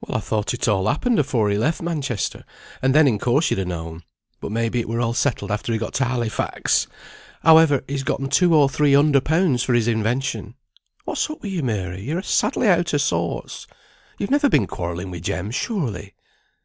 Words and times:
"Well, 0.00 0.16
I 0.16 0.20
thought 0.20 0.52
it 0.54 0.66
all 0.66 0.88
happened 0.88 1.20
afore 1.20 1.48
he 1.50 1.56
left 1.56 1.80
Manchester, 1.80 2.44
and 2.82 2.92
then 2.92 3.06
in 3.06 3.16
course 3.16 3.48
you'd 3.48 3.60
ha' 3.64 3.64
known. 3.64 4.02
But 4.40 4.50
may 4.50 4.68
be 4.68 4.80
it 4.80 4.88
were 4.88 5.00
all 5.00 5.14
settled 5.14 5.52
after 5.52 5.72
he 5.72 5.78
got 5.78 5.94
to 5.94 6.04
Halifax; 6.06 6.88
however, 7.44 7.84
he's 7.86 8.02
gotten 8.02 8.28
two 8.28 8.56
or 8.56 8.68
three 8.68 8.94
hunder 8.94 9.20
pounds 9.20 9.62
for 9.62 9.74
his 9.74 9.86
invention. 9.86 10.56
But 10.96 11.06
what's 11.12 11.30
up 11.30 11.42
with 11.42 11.52
you, 11.52 11.62
Mary? 11.62 12.02
you're 12.02 12.22
sadly 12.22 12.66
out 12.66 12.92
o' 12.92 12.96
sorts. 12.96 13.68
You've 14.18 14.32
never 14.32 14.48
been 14.48 14.66
quarrelling 14.66 15.12
wi' 15.12 15.20
Jem, 15.20 15.52
surely?" 15.52 16.14